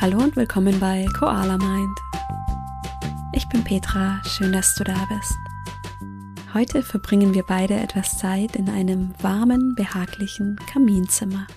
[0.00, 1.98] Hallo und willkommen bei Koala Mind.
[3.32, 5.34] Ich bin Petra, schön, dass du da bist.
[6.54, 11.48] Heute verbringen wir beide etwas Zeit in einem warmen, behaglichen Kaminzimmer.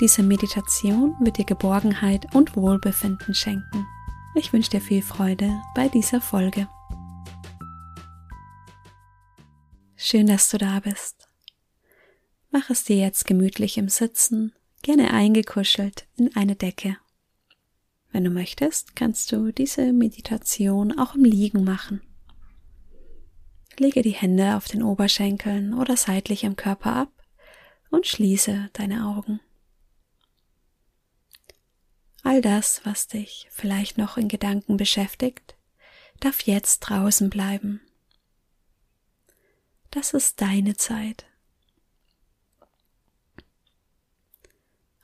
[0.00, 3.86] Diese Meditation wird dir Geborgenheit und Wohlbefinden schenken.
[4.34, 6.66] Ich wünsche dir viel Freude bei dieser Folge.
[9.94, 11.28] Schön, dass du da bist.
[12.50, 14.52] Mach es dir jetzt gemütlich im Sitzen,
[14.82, 16.96] gerne eingekuschelt in eine Decke.
[18.16, 22.00] Wenn du möchtest, kannst du diese Meditation auch im Liegen machen.
[23.76, 27.12] Lege die Hände auf den Oberschenkeln oder seitlich am Körper ab
[27.90, 29.40] und schließe deine Augen.
[32.22, 35.54] All das, was dich vielleicht noch in Gedanken beschäftigt,
[36.18, 37.82] darf jetzt draußen bleiben.
[39.90, 41.26] Das ist deine Zeit.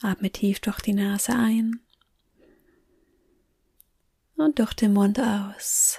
[0.01, 1.83] Atme tief durch die Nase ein
[4.43, 5.99] und durch den Mund aus.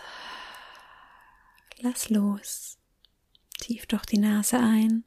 [1.80, 2.78] Lass los.
[3.60, 5.04] Tief durch die Nase ein.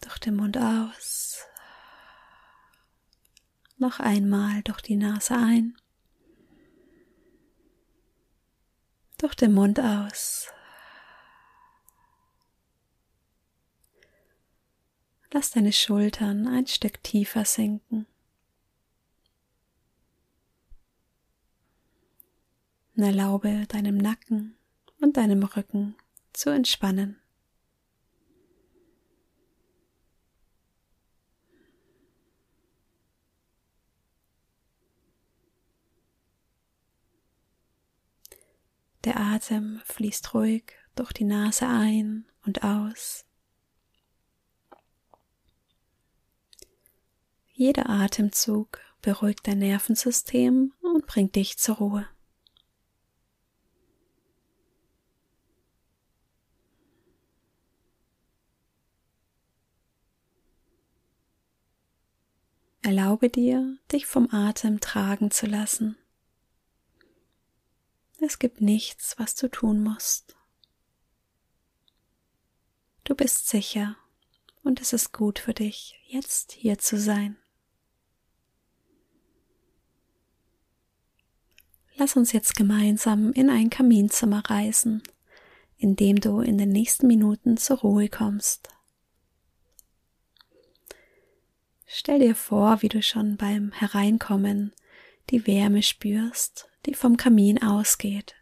[0.00, 1.44] Durch den Mund aus.
[3.78, 5.76] Noch einmal durch die Nase ein.
[9.18, 10.48] Durch den Mund aus.
[15.32, 18.06] Lass deine Schultern ein Stück tiefer sinken.
[22.96, 24.56] Und erlaube deinem Nacken
[25.02, 25.96] und deinem Rücken
[26.32, 27.20] zu entspannen.
[39.04, 43.24] Der Atem fließt ruhig durch die Nase ein und aus.
[47.52, 52.08] Jeder Atemzug beruhigt dein Nervensystem und bringt dich zur Ruhe.
[62.86, 65.96] Erlaube dir, dich vom Atem tragen zu lassen.
[68.20, 70.36] Es gibt nichts, was du tun musst.
[73.02, 73.96] Du bist sicher
[74.62, 77.36] und es ist gut für dich, jetzt hier zu sein.
[81.96, 85.02] Lass uns jetzt gemeinsam in ein Kaminzimmer reisen,
[85.76, 88.75] in dem du in den nächsten Minuten zur Ruhe kommst.
[91.86, 94.72] Stell dir vor, wie du schon beim Hereinkommen
[95.30, 98.34] die Wärme spürst, die vom Kamin ausgeht.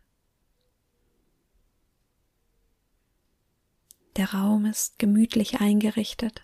[4.17, 6.43] Der Raum ist gemütlich eingerichtet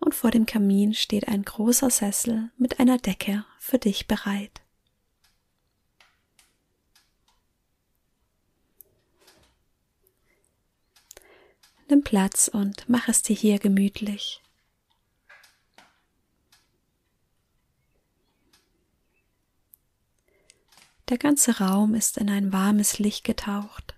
[0.00, 4.62] und vor dem Kamin steht ein großer Sessel mit einer Decke für dich bereit.
[11.88, 14.42] Nimm Platz und mach es dir hier gemütlich.
[21.12, 23.94] Der ganze Raum ist in ein warmes Licht getaucht.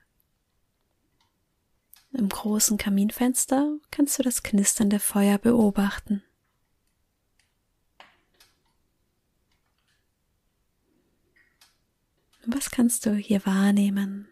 [2.10, 6.24] Im großen Kaminfenster kannst du das knisternde Feuer beobachten.
[12.46, 14.26] Was kannst du hier wahrnehmen?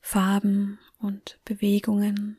[0.00, 2.38] Farben und Bewegungen.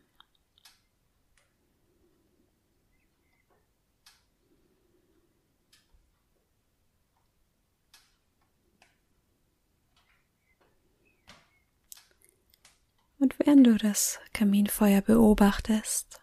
[13.25, 16.21] Und während du das Kaminfeuer beobachtest,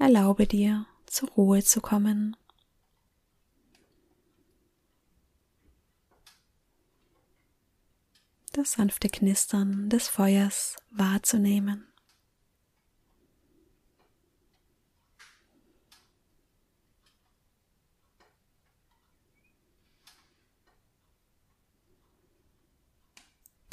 [0.00, 2.36] erlaube dir, zur Ruhe zu kommen.
[8.52, 11.86] Das sanfte Knistern des Feuers wahrzunehmen.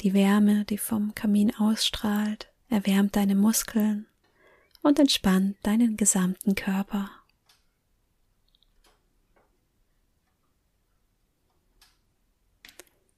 [0.02, 4.06] Die Wärme, die vom Kamin ausstrahlt, erwärmt deine Muskeln
[4.80, 7.10] und entspannt deinen gesamten Körper.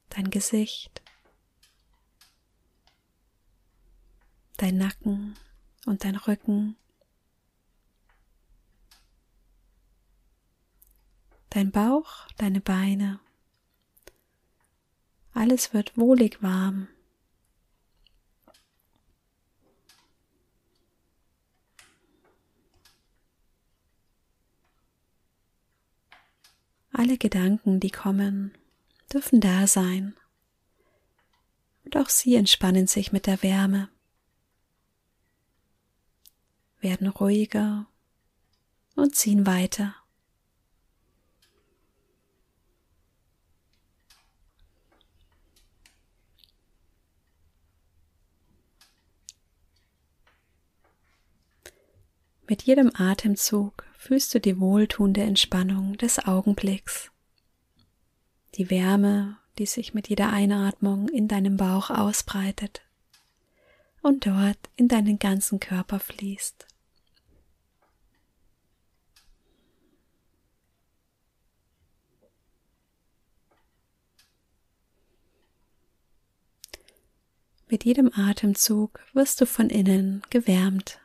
[0.08, 1.02] Dein Gesicht,
[4.56, 5.36] dein Nacken
[5.86, 6.76] und dein Rücken,
[11.50, 13.20] dein Bauch, deine Beine.
[15.34, 16.88] Alles wird wohlig warm.
[27.02, 28.56] Alle Gedanken, die kommen,
[29.12, 30.14] dürfen da sein.
[31.84, 33.88] Und auch sie entspannen sich mit der Wärme,
[36.78, 37.88] werden ruhiger
[38.94, 39.96] und ziehen weiter.
[52.46, 57.12] Mit jedem Atemzug fühlst du die wohltuende Entspannung des Augenblicks.
[58.56, 62.82] Die Wärme, die sich mit jeder Einatmung in deinem Bauch ausbreitet
[64.02, 66.66] und dort in deinen ganzen Körper fließt.
[77.68, 81.01] Mit jedem Atemzug wirst du von innen gewärmt.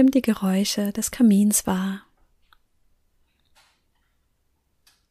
[0.00, 2.06] Nimm die Geräusche des Kamins wahr.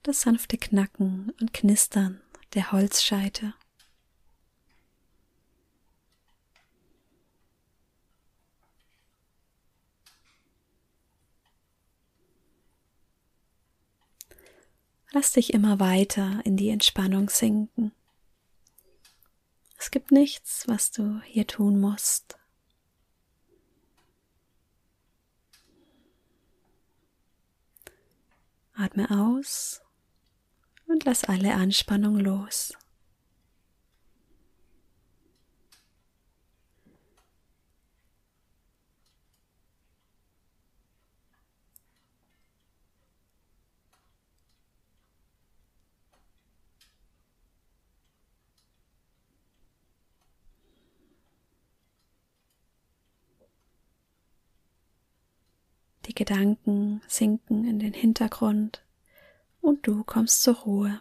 [0.01, 2.19] Das sanfte Knacken und Knistern
[2.55, 3.53] der Holzscheite.
[15.11, 17.91] Lass dich immer weiter in die Entspannung sinken.
[19.77, 22.38] Es gibt nichts, was du hier tun musst.
[28.79, 29.81] Atme aus
[30.87, 32.73] und lass alle Anspannung los.
[56.19, 58.83] Gedanken sinken in den Hintergrund
[59.61, 60.99] und du kommst zur Ruhe.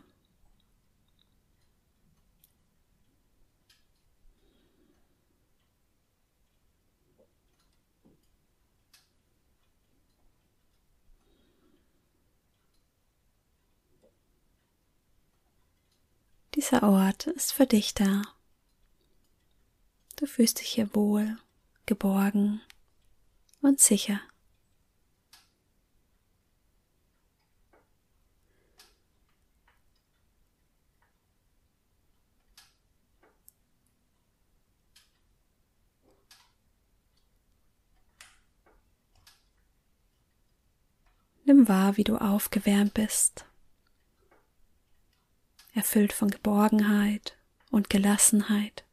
[16.54, 18.22] Dieser Ort ist für dich da.
[20.14, 21.36] Du fühlst dich hier wohl,
[21.86, 22.60] geborgen
[23.62, 24.20] und sicher.
[41.48, 43.46] Nimm wahr, wie du aufgewärmt bist,
[45.72, 47.38] erfüllt von Geborgenheit
[47.70, 48.84] und Gelassenheit.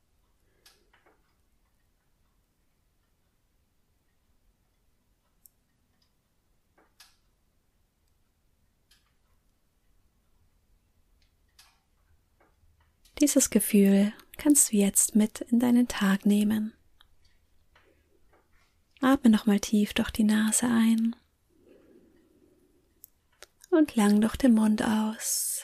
[13.19, 16.71] Dieses Gefühl kannst du jetzt mit in deinen Tag nehmen.
[19.01, 21.17] Atme nochmal tief durch die Nase ein
[23.75, 25.63] und lang durch den Mund aus.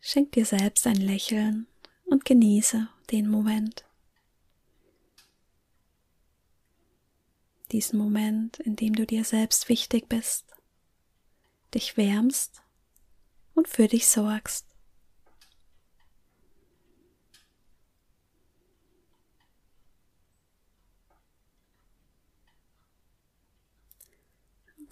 [0.00, 1.66] Schenk dir selbst ein Lächeln
[2.06, 3.84] und genieße den Moment.
[7.72, 10.46] Diesen Moment, in dem du dir selbst wichtig bist,
[11.74, 12.62] dich wärmst
[13.54, 14.67] und für dich sorgst.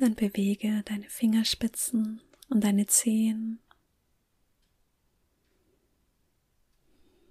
[0.07, 3.59] Dann bewege deine Fingerspitzen und deine Zehen.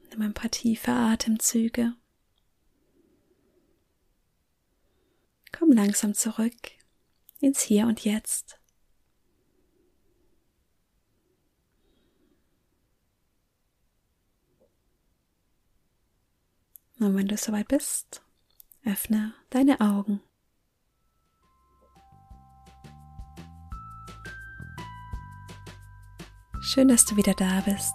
[0.10, 1.94] Nimm ein paar tiefe Atemzüge.
[5.58, 6.53] Komm langsam zurück
[7.39, 8.60] ins Hier und Jetzt.
[17.00, 18.22] Und wenn du soweit bist,
[18.84, 20.22] öffne deine Augen.
[26.67, 27.93] Schön, dass du wieder da bist.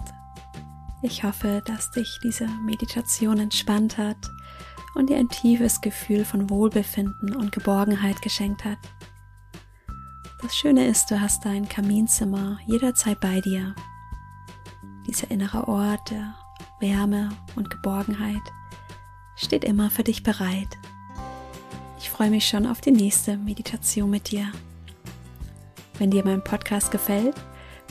[1.02, 4.30] Ich hoffe, dass dich diese Meditation entspannt hat
[4.94, 8.78] und dir ein tiefes Gefühl von Wohlbefinden und Geborgenheit geschenkt hat.
[10.40, 13.74] Das Schöne ist, du hast dein Kaminzimmer jederzeit bei dir.
[15.04, 16.36] Dieser innere Ort der
[16.78, 18.40] Wärme und Geborgenheit
[19.34, 20.78] steht immer für dich bereit.
[21.98, 24.52] Ich freue mich schon auf die nächste Meditation mit dir.
[25.98, 27.34] Wenn dir mein Podcast gefällt,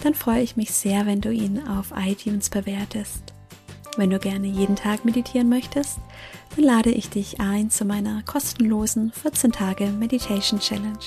[0.03, 3.33] dann freue ich mich sehr, wenn du ihn auf iTunes bewertest.
[3.97, 5.99] Wenn du gerne jeden Tag meditieren möchtest,
[6.55, 10.97] dann lade ich dich ein zu meiner kostenlosen 14 Tage Meditation Challenge.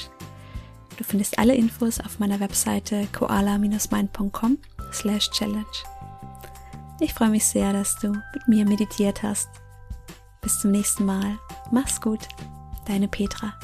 [0.96, 4.58] Du findest alle Infos auf meiner Webseite koala-mind.com
[4.92, 5.64] slash challenge.
[7.00, 9.48] Ich freue mich sehr, dass du mit mir meditiert hast.
[10.40, 11.38] Bis zum nächsten Mal.
[11.70, 12.28] Mach's gut.
[12.86, 13.54] Deine Petra.